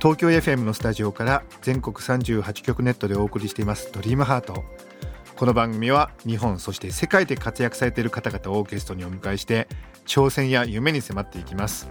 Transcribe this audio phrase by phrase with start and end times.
[0.00, 4.62] 東京 FM のスタジオから全国38局ネットでお送りしていますドリームハート。
[5.34, 9.66] この番組は日本そして世界で活躍されている方々をゲストにお迎えして
[10.06, 11.90] 挑戦や夢に迫っていきます。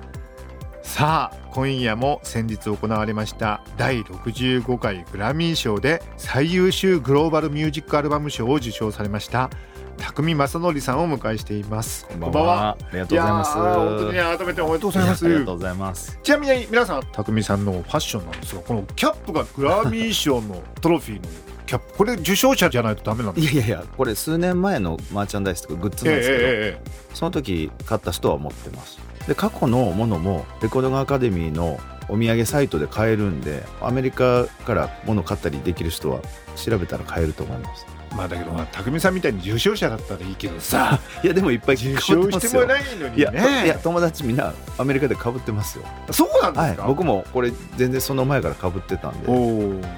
[0.83, 9.49] さあ今夜も先日行われました第65回グラミー賞で最優秀グローバルミュージックアルバム賞を受賞されました
[9.97, 12.69] 匠正則さんをお迎えしていますこんばんは。
[12.69, 13.53] ありがとうございます。
[13.53, 16.19] 本当にね改めておめでとうございますありがとうございます。
[16.23, 21.29] ちなみに皆さん匠さんのファッションなんですがこのキャップがグラミー賞のトロフィーの
[21.65, 23.53] キャップこれ受賞者じゃないとダメなんですか？
[23.53, 28.99] いやいやこれ数年前のマーチャンダイスとかグッズなんですけど、ええその時買った人は持ってます。
[29.27, 36.21] で、過去のものもレコードアカデミーのお土産サイトで買えるんで、アメリカから物買ったりできる人は
[36.55, 37.85] 調べたら買えると思います。
[38.17, 40.99] ええまあだけどまあ匠さんみたいに受賞者だったらいいけどさ。
[41.23, 45.85] いや、でもいっぱい受賞してもないのにいや、ねいや友達みんなアメリカで被ってますよ。
[46.11, 49.27] そうなんですか、はい、僕もこれ全然その前から被ってたんで。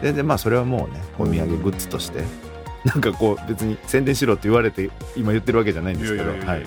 [0.02, 2.24] 全然まあそれはもうねお土産グッズとして。
[2.86, 6.30] なんかこう別に宣伝しろって言われて今言ってるわけじゃないんですけど。
[6.30, 6.66] はい。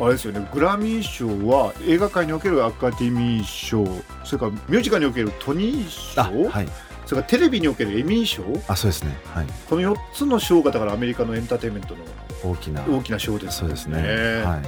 [0.00, 0.46] あれですよね。
[0.52, 3.84] グラミー賞は映画界におけるアカデミー賞
[4.22, 6.68] それからミュージカルにおけるトニー賞、あはい
[7.08, 8.42] それからテレビにおけるエミー賞？
[8.68, 9.16] あそうですね。
[9.34, 9.46] はい。
[9.68, 12.00] この4つの賞がだからアメリカのエンターテインメントの
[12.44, 13.96] 大きな大きな賞ですそうですね。
[14.44, 14.62] はい。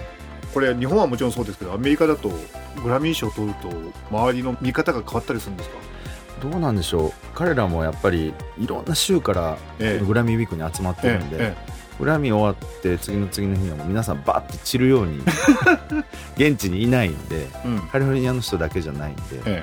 [0.55, 2.31] これ日本はもちろんそうですけどアメリカだと
[2.83, 3.69] グラミー賞を取ると
[4.11, 5.77] 周りの見方が変わったりするんですか？
[6.41, 7.13] どうなんでしょう。
[7.35, 10.05] 彼らもやっぱりいろんな州からええ。
[10.07, 11.57] グラミーウィークに集まってるんで、え
[11.99, 15.21] グラミー終わって次の次の日にはもう皆さんバッて散るように
[16.39, 17.81] 現地にいないんでえうん。
[17.89, 19.23] カリフォルニアの人だけじゃないんで。
[19.45, 19.63] え。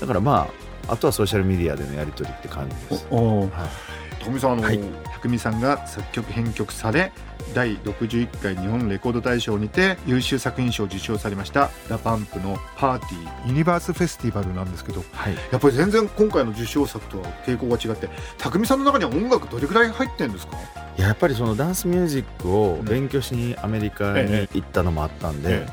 [0.00, 3.04] だからまああとはソーシャルメディアでのやり取りって感じです。
[3.10, 3.50] え、おおはい。
[4.24, 4.80] 富さんあの、はい。
[5.22, 7.12] 匠さんが作曲編曲され
[7.54, 15.34] 第61回日本レコード大賞にて優秀作品賞を受賞されましたラパンプのパーティーユニバースフェスティバルなんですけどはい。
[15.50, 20.56] やっぱり全然今回の受賞作とは傾向が違って宅見さんの中には音楽どれぐらい入ってるんですか？
[20.98, 25.66] いややっぱりそのダンスミュージックを勉強しにアメリカに行ったのもあったんで、え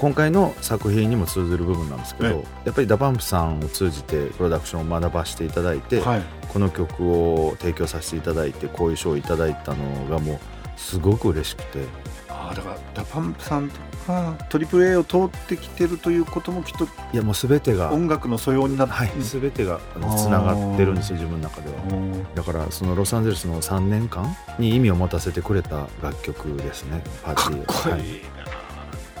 [0.00, 6.22] 今回の作品にも通ずる部分なんですけど、えやっぱり DA PUMP さんを通じてプロダクションを学ばせていただいて、はい。
[6.48, 10.38] この曲を提供させていただいてこういう賞をいただいたのがもう
[10.74, 11.84] すごく嬉しくて。
[12.28, 13.74] ああだから DA PUMP さんと
[14.06, 19.80] かトリプル a を通ってきてるということもきっといやもう全てが音楽の素養になって、はい全てが
[20.16, 21.76] つながってるんですよ自分の中では。
[21.90, 27.90] うんだからそのロサンゼルスの3年間に意味を持たせてくれた楽曲ですねパーテかっィー。
[27.90, 28.39] はいこいい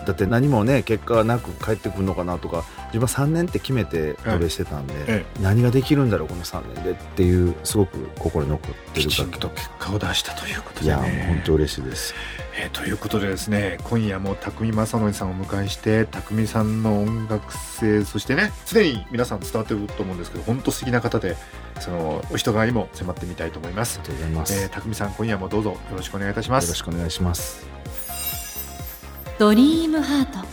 [0.06, 11.26] だって何もね結果がなく帰ってくるのかなとか自分は3年って決めて渡米してたんで、え何ができるんだろうこの3年でっていうすごく心に残ってきちんと結果を出したということでね。
[11.28, 12.14] 本当嬉しいです。
[12.56, 21.36] えーということでですね今夜も匠正則さんをお迎えして匠さんの音楽性そしてね常に皆さん伝わってると思うんですけど本当素敵な方で
[21.78, 24.00] そのお人柄にも迫ってみたいと思います。
[24.00, 27.66] ありがとうございます、えー、匠さん今夜もどうぞよろしくお願いいたしまよろすしくお願いします
[29.40, 30.46] ドリームハート。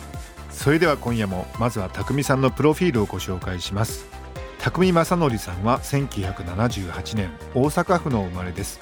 [0.50, 4.08] それでは今夜もまずは匠さんのプロフィールをご紹介します。
[4.60, 8.80] 匠正則さんは1978年大阪府の生まれです。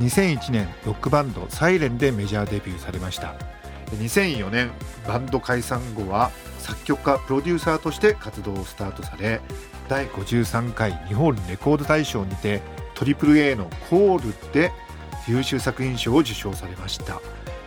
[0.00, 3.36] 2001年ロックバンドサイレンでメジャーデビューされました。
[3.92, 4.70] 2004年
[5.06, 9.40] バンド解散後は作曲家プロデューサーとして活動をスタートされ
[9.88, 12.60] 第53回日本レコード大賞にて
[12.96, 14.72] AAA のコールで
[15.26, 17.22] 優秀作品賞を受賞されました。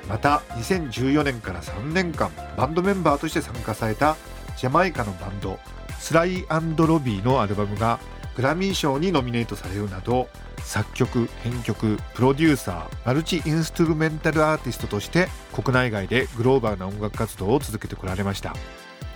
[0.08, 4.18] また2014年から3年間バンドメンバーとして参加された
[4.58, 5.60] ジャマイカのバンド
[6.00, 8.00] スライロビーのアルバムが
[8.36, 10.28] グラミー賞にノミネートされるなど
[10.64, 18.56] 作曲編曲プロデューサーマルチインストゥルメンタルアーティストとして国内外でグローバルな音楽活動を続けてこられました。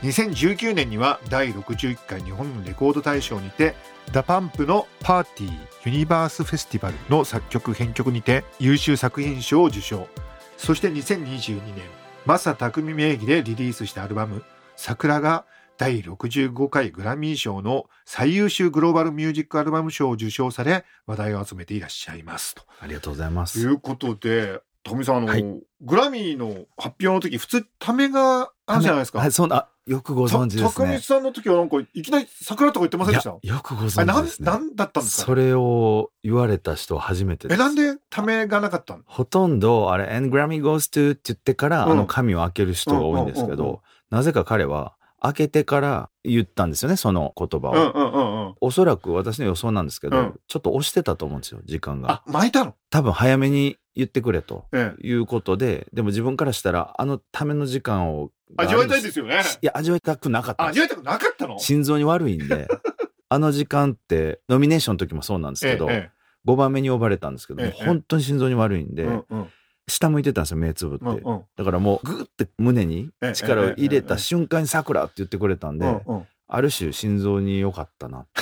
[0.03, 3.75] 2019年には第61回日本レコード大賞にて
[4.11, 5.51] DA PUMP のパーティー
[5.85, 10.07] ユニバースフェスティバルの作曲編曲にて優秀作品賞を受賞。
[10.57, 11.83] そして2022年
[12.25, 14.43] Masa Takumi 名義でリリースしたアルバム
[14.75, 15.45] 「桜」が
[15.77, 22.55] 第65回グラミー賞の最優秀グローバルミュージックアルバム賞を受賞され話題を集めていらっしゃいます。
[22.55, 22.63] と。
[22.79, 23.59] ありがとうございます。
[23.59, 25.43] いうことで宅見さんあの、はい。
[25.81, 29.31] グラミーの発表の時普通ためがあるじゃないですか、はい。
[29.31, 30.99] そんなよくご存知ですね。
[30.99, 33.29] さんの時はなんかいきなり桜とか言ってませんでした？
[33.29, 34.45] よくご存知ですね。
[34.47, 35.25] なんだったんですか？
[35.25, 37.57] それを言われた人は初めてです。
[37.61, 44.95] えなんでためがなかったのほとんど、あれ、and Grammy goes to って言ってから、うんあの紙を開ける人が多いんですけうんうんうんうんど、なぜか彼は、
[45.25, 47.71] 開けてから言ったんですよね、その言葉を。
[47.71, 48.55] うんうんうんうん。
[48.61, 50.39] おそらく私の予想なんですけど、うん。
[50.47, 52.11] ちょっと押してたと思うんですよ、時間が。
[52.11, 52.23] あ。
[52.27, 52.75] 巻いたの？
[52.91, 55.07] 多分早めに言ってくれとええ。
[55.07, 58.29] いうことで、でも自分からしたら、あのための時間を。
[58.57, 59.41] 味わいたいですよね。
[59.61, 60.67] いや、味わいたくなかった。
[60.67, 61.57] 味わいたくなかったの？
[61.57, 62.67] 心臓に悪いんで、
[63.29, 66.11] あの時間って、ノミネーションの時もそうなんですけど、え
[66.47, 69.47] 5番目に呼ばれたんですけど、ええ本当に心臓に悪いんで、えうんうん
[69.87, 71.05] 下向いてたんですよ、目つぶって。
[71.05, 71.43] うんうん。
[71.55, 76.27] だからもう、グーって胸にええ力を入れた瞬間に桜って言ってくれたんで、うんうん。
[76.47, 78.41] ある種心臓に良かったなって。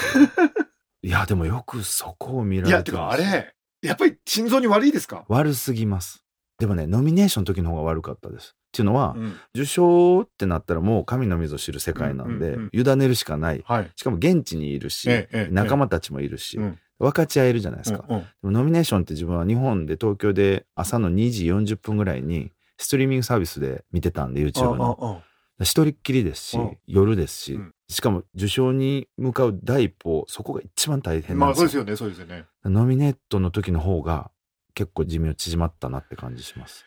[1.07, 5.25] いや、でもよくそこを見らいやてれてるんですよかあれやっぱり心臓に悪いですか？
[5.28, 6.24] 悪すぎます。
[6.60, 8.56] でもね、ノミネーションの時の方が悪かったです。
[8.56, 9.36] っていうのは、うん。
[9.54, 13.62] 受賞ってなったらもう神の水を知る世界なんで、うんうん委ねるしかない。
[13.66, 13.92] はい。
[13.96, 15.54] しかも現地にいるし、ええええ。
[15.54, 18.06] 仲間たちもいるし、うん分かち合えるじゃないですか。
[18.07, 24.98] うんうんでもノミネーションって自分は日本で東京で朝の2時40分ぐらいにストリーミングサービスで見てたんで YouTube の。
[25.01, 31.81] あああ一人っきりですしうん、夜ですし、うんしかも受賞に向かう第一歩、そこが一番大変なまあんですよ。
[31.81, 34.31] そうですよねそうですよねノミネートの時の方が
[34.74, 36.86] 結構寿命縮まったなって感じします。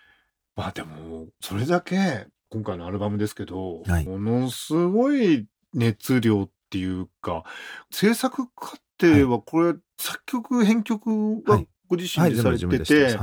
[0.57, 7.45] まあでもそれだけ今回のアルバムですけど、はいものすごい熱量っていうか
[7.93, 11.09] 制作過程はこれ、作曲編曲
[11.47, 11.69] ははい。
[11.89, 13.19] ご自はい、身でされてて。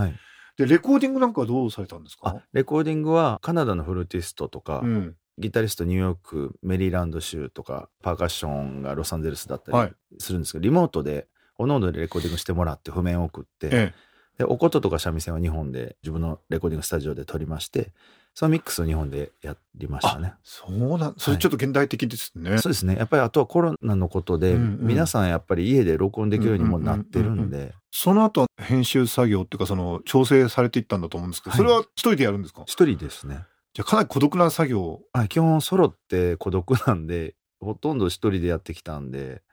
[0.56, 5.16] でレコーディングなんかはどうされたんですあか、レコーディングはカナダのフルーティストとか、うん。
[5.40, 9.94] ギタリストニューヨーク、メリーランド州とか、パーカッションがロサンゼルスだったはい。
[10.12, 11.28] りするんですけど、リモートで、
[11.58, 13.94] おのおのでレコーディングしてもらって譜面を送って、え。
[14.38, 17.94] で、おこととか三味線は日本で自分のレコーディングスタジオで撮りまして、
[18.34, 20.34] そのミックスを日本でやりましたね。
[20.44, 22.96] そうなんそれちょっと現代的ですね、そうですね。
[22.96, 32.64] やっぱりあとはコロナのことで、皆さんやっぱり家で録音できるようにもなってるうんで、その後編集作業っていうかその調整されていったんだと思うんですけど、はいそれは一人でやるんですか？
[32.66, 33.46] 一人ですね。
[33.74, 39.44] じゃあかなり孤独な作業はい、基本ソロって孤独なんで、ほとんど一人でやってきたんで、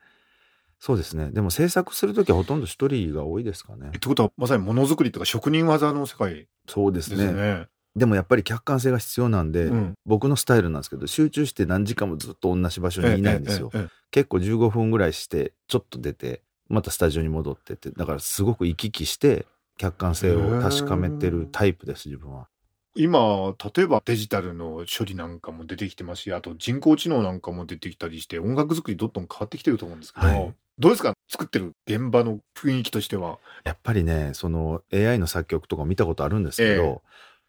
[0.79, 1.29] そうですね。
[1.31, 3.91] でも制作するときはほとんど一人が多いですかねっ。
[3.91, 7.67] てことはまさにものづくりとか職人技の世界そうですね。
[7.95, 7.99] ね。
[7.99, 13.71] でもやっぱり客観性が必要なんで、うん僕のスタイルなんですけど、集中して何時間もずっと同じ場所にいないんですよ。
[14.11, 19.45] 結構15分ぐらいして、ちょっと出て、またスタジオに戻ってって、だからすごく行き来して、
[19.77, 22.47] 客観性を確かめてるタイプです、自分は。
[22.93, 31.13] 今例えばデジタルの処理なんかも出てきてますしあと人工知能なんかも出てきたりして音楽作りどんどん変わってきてると思うんですけど、はいどうですか？
[31.29, 33.37] 作ってる現場の雰囲気としては。
[33.63, 36.99] やっぱりね、その AI の作曲とか見たことあるんですけど、ええ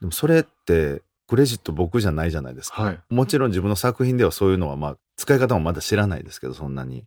[0.02, 2.82] でもそれってクレジット僕じゃないじゃないですか。
[2.82, 3.00] はい。
[3.08, 7.06] もちろん自分の作品ではそういうのはまあ使い方もまだ知らないですけど、そんなに。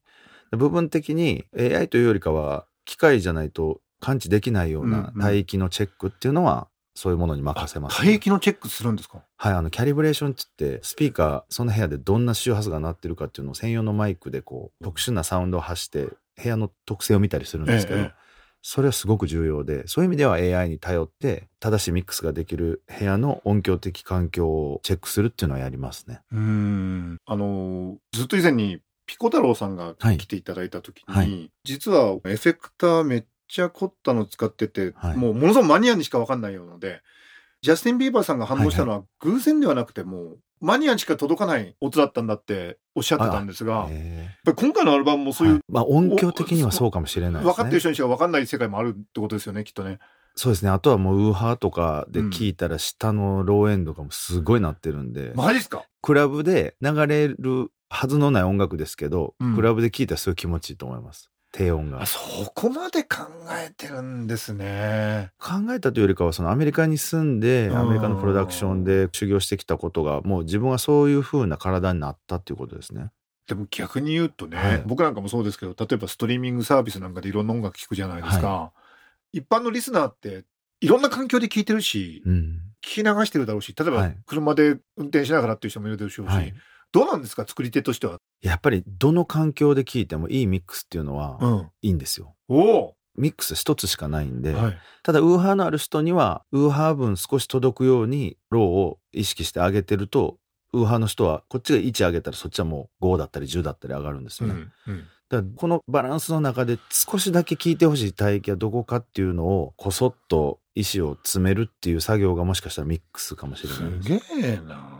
[0.52, 9.22] 部分的に AI というよりかは機械じゃないと感知できないような帯域のチェックっていうのはそういうものに任せます、帯域のチェックするんですか？
[9.36, 16.08] はい、あの、キャリブレーションって言って、スピーカー、その部屋でどんな周波数が鳴ってるかっていうのを専用のマイクでこう、特殊なサウンドを発して、
[16.42, 18.25] 部屋の特性を見たりするんですけど、ええ
[18.68, 26.22] それはすごく重要で、そういう意味では AI に頼って、正しいミックスができる部屋の音響的環境をチェックするっていうのはやりますね。
[26.32, 27.18] うーん。
[27.28, 30.18] あのずっと以前にピコ太郎さんがはい。
[30.18, 31.52] 来ていただいた時に、はい。
[31.64, 35.16] 実はエフェクターめっちゃ凝ったの使ってて、はい。
[35.16, 37.04] もうものすごくマニアにしか分かんないようなので
[37.66, 47.52] ジャスティン・ビーバーさんが反応したのは偶然ではなくてもうマニアにしか届かない音だったんだっておっしゃってたんですが、やっえぱり今回のアルバムもえそういう、はいまあ音響的にはそうかもしれないですね。
[47.52, 49.98] 分かってる人にしか分かんない世界もあるってことですよねきっとね。
[50.36, 50.70] そうですね。
[50.70, 55.86] あとはもうウーハーとかで聞いたら下のローエンドがもうすごいなってるんで、マジっすか？
[56.04, 61.32] クラブで流れるはずのない音楽ですけど、うんクラブで聴いたらすごい気持ちいいと思います。
[61.56, 62.06] 低音があ。
[62.06, 62.20] そ
[62.54, 65.32] こまで考えてるんですね。
[65.40, 73.10] 考えたというよりかは、そのアメリカに住んで、うんアメリカのプロダクションで修行してきたことが、もう自分はそういう風な体になったっていうことですね。
[73.48, 78.74] でも逆に言うとね、はい僕なんかもそうですけど例えばストリーミングサービスなんかでいろんな音楽聴くじゃないですか、
[79.32, 80.44] 一般のリスナーって
[80.82, 82.60] いろんな環境で聴いてるし、うん。
[82.84, 86.54] 聞き流してるだろうし例えばはい車で運転しながらっていう人もいるでしょうし、はい。
[86.96, 88.20] どうなんですか作り手としては？
[88.42, 92.36] やっぱりどの環境で聴いてもいいミックスっていうのはん、いいんですよ。
[92.48, 100.38] おお、ミックス一つしかないんで、はい、ただウーハーのある人にはウーハー分少し届くようにローを意識して上げてると
[100.72, 104.54] ウーハーの人はこっちが1上げたらそっちはもう5だったり10だったり上がるんですよね。
[104.54, 104.58] う
[104.92, 114.20] んうんだからこのバランスの中で少しだけ聞いてほしい帯域はどこかっていうのをこそっと意思を詰めるっていう作業がもしかしたらミックスかもしれないです。
[114.20, 114.95] すげえな。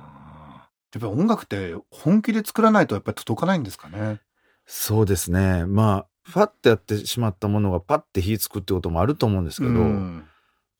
[0.96, 4.22] やっぱ音楽って本気で作らないとやっぱり届かないんですかね。
[4.66, 5.66] そうですね。
[5.66, 10.26] まあ、ファッてやってしまったものがパッて火つくってこともあると思うんですけど、うん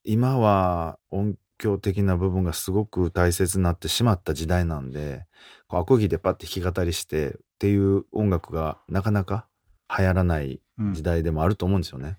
[0.08, 5.26] 今は音響的な部分がすごく大切になってしまった時代なんで、
[5.66, 9.48] こうアコギでパッて弾き語りしてっていう音楽がなかなか
[9.98, 12.18] 流行らないうん時代でもあると思うんですよね。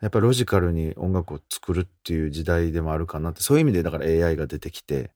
[0.00, 5.10] やっぱりロジカルに音楽を作るっていう時代でもあるかなって、そういう意味でだから AI が出てきて、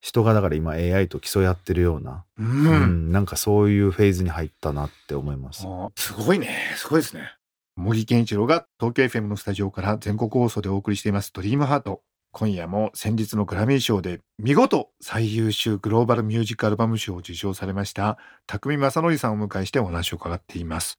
[0.00, 5.64] 人がだから今 AI と競い合ってるような、ううんん、なんかそういうフェーズに入ったなって思います。
[5.66, 6.72] あすごいね。
[6.76, 7.34] すごいですね。
[7.76, 12.02] 茂木健一郎が東京 FM のスタジオから全国放送でお送りしていますドリームハート。
[12.30, 20.98] 今夜も先日のグラミー賞で見事最優秀グローバルミュージックアルバム賞を受賞されました匠正則さんをお迎えしてお話を伺っています。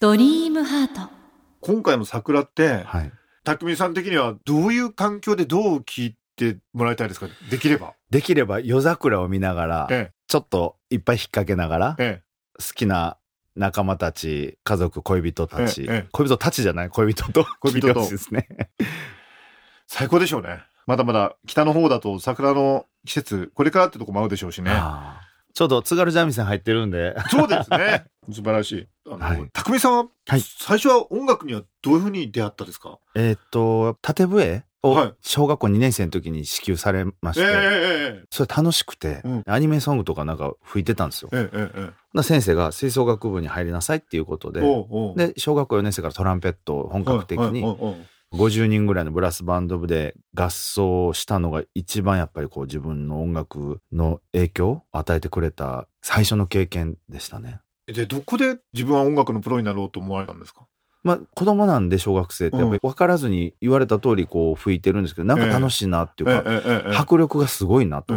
[0.00, 1.10] ドリームハート
[1.60, 3.12] 今回の桜って、はい。
[3.44, 6.16] 匠さん的にはどういう環境でどう聴い
[6.52, 7.28] てもらいたいですか？
[7.50, 7.94] できれば。
[8.10, 12.22] できれば夜桜を見ながら、えちょっといっぱい引っ掛けながら、え、え
[12.58, 13.16] 好きな
[13.56, 16.88] 仲間たち、家族、恋人たち、えええ恋人たちじゃない？
[16.90, 18.48] 恋人と 恋人と ですね。
[19.86, 20.62] 最高でしょうね。
[20.86, 24.72] まだまだ北の方だと桜の季節、これからってとこもあるでしょうしね。
[25.52, 28.04] ちょうど津軽三味線入ってるんで、そうですね。
[28.32, 28.88] 素晴らしい。
[29.06, 32.98] あの、はい匠さんは、はい最初は音楽にはどういうふうに出会ったですか？
[33.16, 35.14] えーっと、縦笛をはい。
[35.20, 39.42] 小学校2年生の時に支給されまして、それ楽しくて、うん。
[39.46, 41.30] アニメソングとかなんか吹いてたんですよ。
[42.22, 44.60] 先生が吹奏楽部に入りなさいっていうことで、
[45.16, 57.58] で、小学校4年生からトランペットを本格的にはいはいはいはい50人ぐらいのブラスバンド部で合奏したのが一番やっぱりこう自分の音楽の影響を与えてくれた最初の経験でしたね。
[57.86, 60.64] で、どこで自分は音楽のプロになろうと思われたんですか？
[61.02, 68.14] まあ子供なんで小学生ってやっぱり分からずに言われた通りこう吹いてるんですけどなんか楽しいなっていうか、迫力がすごいなと。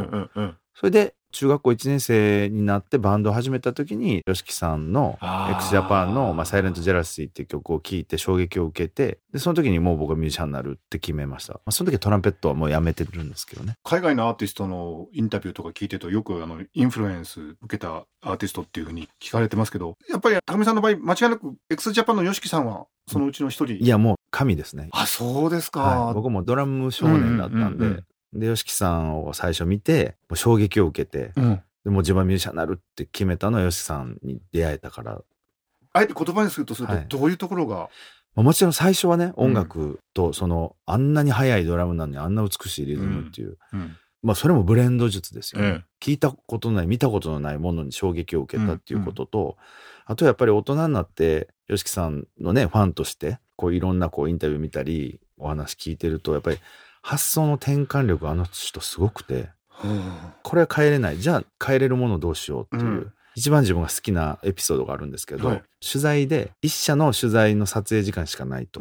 [0.75, 13.75] それで中学校1年生になってバンドを始めた時に YOSHIKI さんのあー x ジャパンの「まあ、サイレント・ジェラシー」っていう曲を聴いて衝撃を受けてでその時にもう僕はミュージシャンになるって決めました、まあ、その時はトランペットはもうやめてるんですけどね。
[13.83, 23.83] 海外のアーティストのインタビューとか聞いてるとよくあのインフルエンス受けたアーティストっていうふうに聞かれてますけどやっぱり匠さんの場合間違いなく x ジャパンの YOSHIKI さんはそのうちの一人？
[23.83, 31.61] いやもう神ですね、あそうですか、はい、僕もドラム少年だったんで、うんうんうんうんで YOSHIKI さんを最初見てもう衝撃を受けてうん。
[31.83, 35.21] でもう自分はミュージシャンになるって決めたのは YOSHIKI さんに出会えたから。
[35.93, 37.05] あえて言葉にするとするとはい。
[37.07, 37.89] どういうところが、
[38.35, 43.97] まあもちろん最初はね音楽とそのあんなに速いドラムなのにあんな美しいリズムっていう、うん。
[44.23, 49.57] まあそれもブレンド術ですよね、え聞いたことのない見たことのないものに衝撃を受けたっていうことと、
[50.05, 56.57] あとやっぱり大人になって YOSHIKI さんのねファンとしてこういろんなこうインタビュー見たりお話聞いてるとやっぱり
[57.03, 59.49] 発想の転換力あの人すごくて
[60.41, 61.19] これは変えれない。
[61.19, 63.13] じゃあ変えれるものどうしようっていう、うん。
[63.35, 65.63] 一番自分が好きなエピソードがあるんですけど、はい。
[65.85, 68.79] 取材で一社の取材の撮影時間しかないと。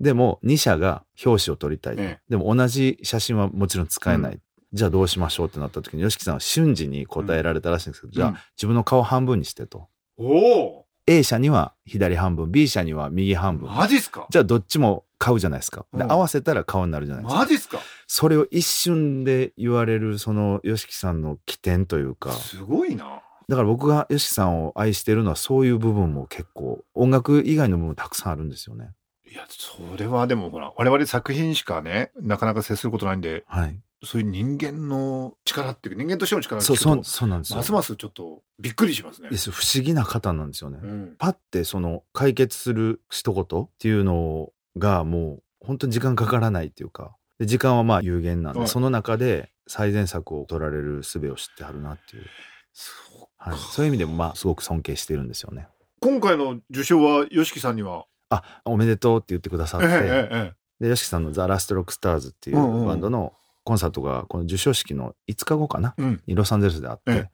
[0.00, 1.96] でも2社が表紙を撮りたい
[2.28, 4.40] でも同じ写真はもちろん使えない、う
[4.72, 9.88] じゃあどうしましょうってなった時に YOSHIKI さんは瞬時に答えられたらしいんですけど、じゃあうん自分の顔半分にしてと。
[10.18, 13.70] おお A 社には左半分 B 社には右半分。
[13.70, 14.26] マジっすか？
[14.30, 15.86] じゃあどっちも買うじゃないですか。
[15.94, 16.12] でうん。
[16.12, 17.40] 合わせたら顔になるじゃないですか。
[17.40, 17.80] マジっすか？
[18.06, 22.32] それを一瞬で言われるその YOSHIKI さんの起点というか。
[22.32, 23.22] すごいな。
[23.48, 28.90] だから僕が YOSHIKI さんを愛してるのはそういう部分も結構音楽以外の部分たくさんあるんですよね。
[29.30, 33.80] いやそれはでもほら我々作品しかねなかなか接することないんではい。
[34.06, 37.56] そういう人間の力っていうか人間としての力をそうそうそうなんですよ。
[37.56, 39.30] ますますちょっとびっくりしますね。
[39.30, 41.16] です不思議な方なんですよね、うん。
[41.18, 48.68] パッてその解決する一言っていうのがもう本当に時間かからないっていうかで時間はまあ有限なんで、はい。
[48.68, 52.26] その中で最善策を取られる術を知ってはるなっていう、
[52.72, 55.68] そうはい、そういう意味でもまあすごく尊敬してるんですよね。
[56.00, 58.04] 今回の受賞は YOSHIKI さんには？
[58.30, 63.32] あおめでとうって言ってくださって、えええええで YOSHIKI さんのザ・ラスト・ロック・スターズっていうバンドの
[63.64, 65.94] コンサートがこの授賞式の5日後かな？
[65.98, 66.22] えうん。
[66.26, 67.30] にロサンゼルスであって、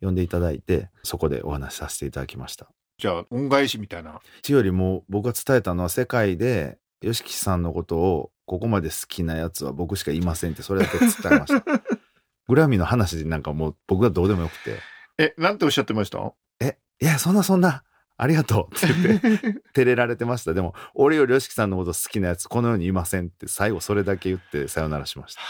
[0.00, 2.68] 呼んでいただいてそこでお話しさせていただきました。
[2.96, 4.12] じゃあ恩返しみたいな。
[4.12, 11.64] っていうよりも僕が伝えたのは世界で YOSHIKI さんのことをここまで好きなやつは僕しかいませんってそれだけ伝えました。
[12.46, 14.78] グラミーの話なんかもう僕はどうでもよくて。
[15.18, 17.84] えなんておっしゃってました「えいやそんなそんな。
[18.16, 19.38] ありがとう」って言って
[19.74, 20.54] 照れられてました。
[20.54, 25.40] でも俺より YOSHIKI さんのこと好きなやつこの世にいませんって最後それだけ言ってさよならしました。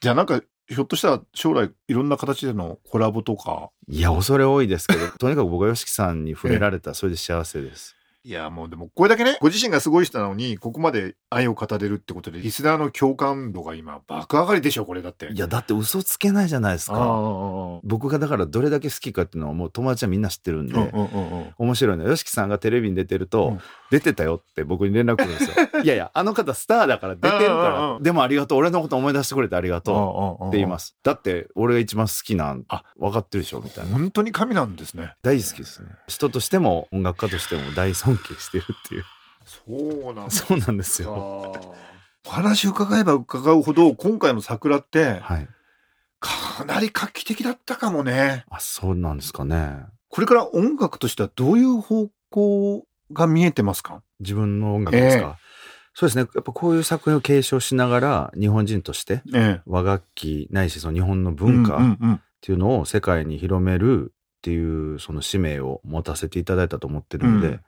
[0.00, 3.70] じゃあなんかひょっとしたら将来いろんな形でのコラボとか？
[3.88, 6.90] いや恐れ多いですけどとにかく僕は YOSHIKI さんに触れられた。
[6.90, 15.32] らそれで幸せですいやもうでもこれだけねご自身がすごい人なのにここまで愛を語れるってことでリスナーの共感度が今爆上がりでしょこれだって。
[15.32, 17.80] いやだって嘘つけないじゃないですか。
[17.82, 20.74] 僕がだからどれだけ好きかっていうのはもう友達はみんな知ってるんで、
[21.58, 22.12] 面白いのよ。
[22.12, 23.60] YOSHIKI さんがテレビに出てると、うん。
[23.92, 25.66] 出てたよって僕に連絡来るんですよ。
[25.84, 30.86] いやいやあの方スターだから出てるからでもありがとう俺のこと思い出してくれてありがとうって言います。
[30.86, 33.92] すだって俺が一番好きなんあ分かってるでしょみたいな。
[33.92, 35.12] 本当に神なんですね。
[35.22, 35.90] 大好きですね。
[36.08, 39.04] 人としても音楽家としても大尊敬してるっていう。
[39.44, 40.30] そうなんだ。
[40.30, 41.52] そうなんですよ。
[42.26, 45.48] お話伺えば伺うほど今回の桜ってはい。
[46.20, 48.44] かなり画期的だったかもね。
[48.48, 49.78] あそうなんですかね。
[50.08, 54.02] これから音楽としてはどういう方向が見えてますか？
[54.20, 55.42] 自分の音楽ですか、え
[55.94, 56.28] そうですね。
[56.34, 59.60] やっぱこういう作品を継承しながら日本人としてええ。
[59.66, 67.60] 和楽器ないしその日本の文化、っていうのを世界に広めるっていうその使命を持たせていただいたと思ってるので、うん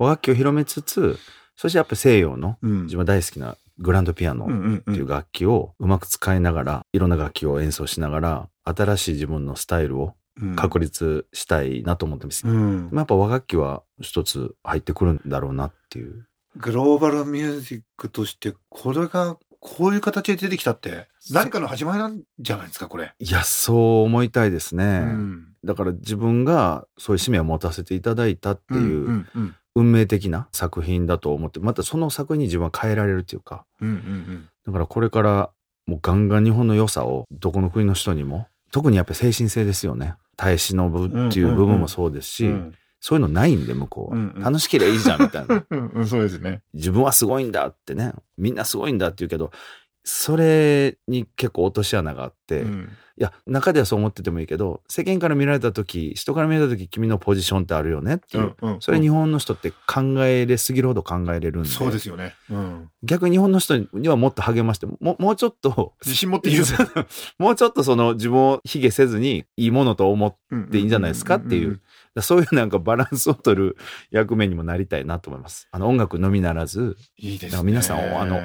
[0.00, 1.18] 和楽器を広めつつ
[1.56, 12.46] そしてやっぱ西洋のうん自分大好きなグランドピアノうんうんうんっていう楽器をうまく使いながらいろんな楽器を演奏しながら新しい自分のスタイルをうん確立したいなと思ってます。
[12.48, 16.26] うんまあやっぱ和楽器は一つ入ってくるんだろうなっていう。
[16.56, 23.12] グローバルミュージックとしてこれがこういう形で出てきたって何かの始まりなんじゃないですかこれ。
[23.18, 24.84] いや、そう思いたいですね。
[25.04, 28.80] うんだから自分がそういう使命を持たせていただいたっていう、
[29.10, 33.64] んうん運命的な作品だと思ってまたその作品に自分は変えられるっていうか。
[33.80, 35.50] うんうんだからこれから
[35.86, 40.14] もうガンガン日本の良さをどこの国の人にも特にやっぱり精神性ですよね。
[40.36, 44.42] 耐え忍ぶっていう部分もそうですし、うんそういうのないんで向こうは、うんうん。
[44.42, 45.64] 楽しければいいじゃんみたいな。
[45.70, 46.60] うんうんそうですね。
[46.74, 48.12] 自分はすごいんだってね。
[48.36, 49.52] みんなすごいんだって言うけど
[50.04, 52.88] それに結構落とし穴があって、いうん
[53.20, 62.34] や中ではそう思っててもいいけど世間から見られた時人から見られた時君のポジションってあるよねっていう、うんうんそれ日本の人って考えれすぎるほど考えれるんでそうですよね。
[62.48, 66.78] うん逆に日本の人にはもっと励ましてももうちょっと自信持っていいですよ。
[67.38, 70.38] もうちょっとその自分を卑下せずにいいものと思って
[70.70, 71.80] でいいんじゃないですかっていう。
[72.22, 73.76] そういうなんかバランスを取る
[74.10, 75.68] 役目にもなりたいなと思います。
[75.70, 77.62] あの音楽のみならずいいですね。
[77.62, 78.40] 皆さんあの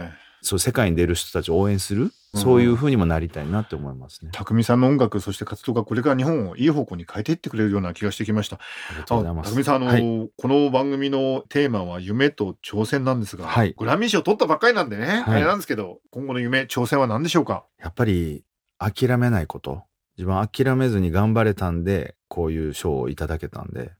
[0.45, 4.29] そう世界に出る人たちを応援する、そういう風にもなりたいなって思いますね。
[4.31, 8.57] 匠さんの音楽そして活動がこれから日本をいい方向に変えていってくれるような気がしてきました。
[8.57, 8.59] あ
[8.91, 9.55] りがとうございます。
[9.55, 17.65] 匠さん、あの、はいこの番組のテーマは夢と挑戦なんですが、はいグラミー賞取ったばっかりなんでね、はいあれなんですけど、今後の夢、挑戦は何でしょうか？
[17.81, 18.43] やっぱり
[18.77, 19.83] 諦めないこと。
[20.17, 23.91] 自分は諦めずに頑張れたんで、こういう賞をいただけたんで、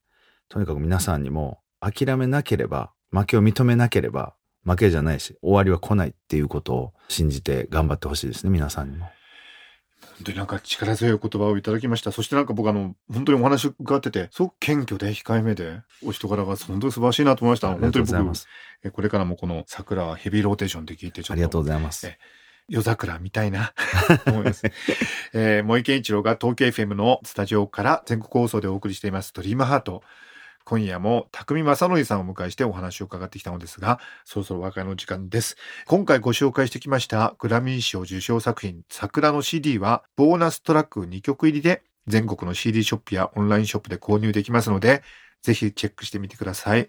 [0.48, 4.34] とにかく皆さんにも諦めなければ、負けを認めなければ、
[4.66, 9.06] 負けじゃないし、終わりは来ないっていうことを信じて頑張ってほしいですね、皆さんにも。
[10.16, 12.10] 本当になんか力強い言葉をいただきました。
[12.10, 17.70] そしてなんか僕あの、本当にお話伺ってて、すごく謙虚で控えめで、お人柄が本当に素晴らしいなと思いました。
[17.70, 18.48] ありがとう本当に僕ございます。
[18.82, 22.06] えこれからもこの桜はヘビーローテーションで聞いて、ちょっとありがとうございます。
[22.06, 22.18] え
[22.68, 23.72] 夜桜みたいな
[24.26, 24.64] 思います。
[25.32, 30.02] えー、森健一郎が東京 FM のスタジオから全国放送でお送りしていますドリームハート。
[30.66, 35.56] 今夜も匠正則さんを迎えしてお話を伺ってきたのですが、そろそろお別れの時間です。
[35.86, 45.04] 今回ご紹介してきましたグラミー賞受賞作品桜の CD はボーナストラック2曲入りで全国の CD ショップやオンラインショップで購入できますので、
[45.42, 46.88] ぜひチェックしてみてください。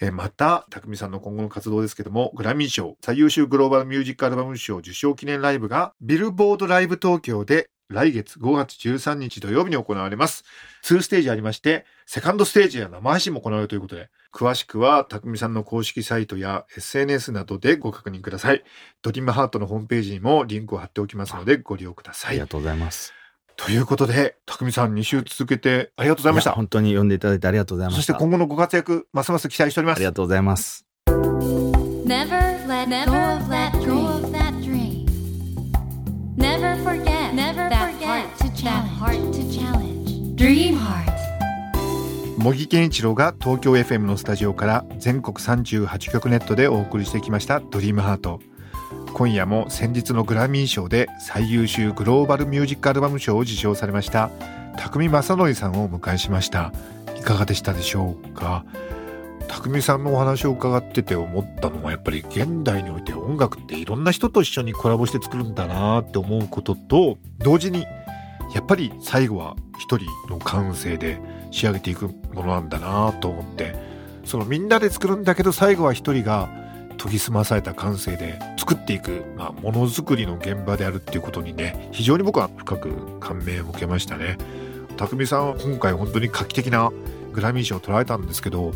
[0.00, 10.44] えまた、匠さんの今後の活動ですけども、グラミー賞最優秀グローバルミュージックアルバム賞受賞記念ライブが、ビルボードライブ東京で来月5月13日土曜日に行われます。
[10.84, 18.62] 2ステージありまして、セカンドステージや生配信も行われるということで、詳しくは、匠さんの公式サイトや SNS などでご確認ください。
[19.00, 22.46] ドリームハートのホームページにもリンクを貼っておきますので、ご利用くださいありが。
[22.46, 23.14] とうございます。
[23.56, 26.50] ということで、匠さん2週続けてありがとうございました。
[26.50, 28.04] や本当に呼んでいただいてありがとうございまそし。
[28.04, 30.04] したて今後のご活躍、ますます期待しておりますあり。
[30.04, 30.84] がとうございます。
[31.08, 34.17] Never let go of that dream.
[42.38, 48.40] 茂木健一郎が東京 FM のスタジオから全国38局ネットでお送りしてきました「ドリームハート。
[49.14, 54.30] 今夜も先日のグラミー賞で最優秀グローバルミュージックアルバム賞を受賞されました
[54.76, 56.72] 匠正則さんをお迎えしました。
[57.16, 58.64] いかがでしたでしょうか？
[59.46, 67.86] 匠さんのお話を伺ってて思ったのはやっぱり現代において音楽っていろんな人と一緒にコラボして作るんだなって思うことと同時に
[68.54, 73.74] やっぱり最後は一人の感性で仕上げていくものなんだなと思って
[74.24, 76.48] そのみんなで作るんだけど最後は一人が
[76.98, 84.36] 研ぎ澄まされた感性で作っていく、まあ、ものづくりの現場であるっていうことにね非常に僕は深く感銘を受けましたね。
[84.98, 86.90] 匠さんは今回本当に画期的な
[87.32, 88.72] グラミー賞を取られたんですけど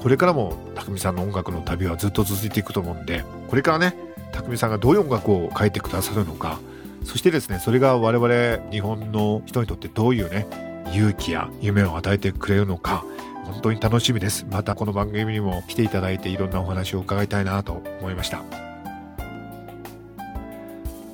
[0.00, 3.94] これからも匠さんの音楽の旅はずっと続いていくと思うんでこれからね
[4.32, 6.58] 匠さんがどういう音楽を書いてくださるのか
[7.06, 10.46] そしてですねそれが我々日本の人にとってどういうね
[10.92, 13.04] 勇気や夢を与えてくれるのか
[13.44, 14.44] 本当に楽しみです。
[14.50, 18.42] またこの番組にも来ていただいていろんなお話を伺いたいなと思いました。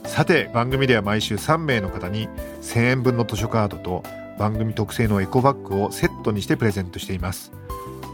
[0.06, 2.28] さて番組では毎週3名の方に
[2.62, 4.02] 1000円分の図書カードと
[4.38, 7.52] 番組特製のエコバッグをセットにしてプレゼントしています。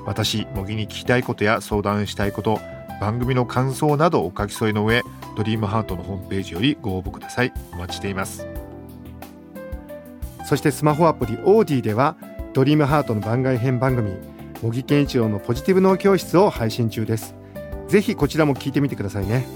[0.04, 2.58] 私茂木に聞きたいことや相談したいこと
[3.00, 5.04] 番組の感想などお書き添えの上
[5.38, 7.52] ドリームハートのホームページよりご応募ください。
[7.72, 8.44] お待ちしています。
[10.44, 12.16] そしてスマホアプリオーディでは
[12.54, 14.16] ドリームハートの番外編番組
[14.60, 17.36] 茂木健一郎のポジティブ脳教室を配信中です。
[17.86, 19.46] ぜひこちらも聞いてみてくださいね。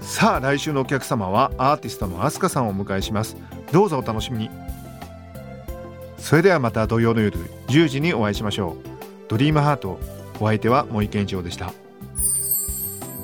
[0.00, 3.36] さあ来週のお客様はアーティストのアスカさんをお迎えします。
[3.70, 4.50] どうぞお楽しみに。
[6.16, 9.28] それではまた土曜の夜10時にお会いしましょう。
[9.28, 10.00] ドリームハート
[10.40, 11.83] お相手は森健一郎でした